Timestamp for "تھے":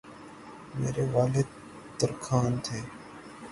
2.65-2.79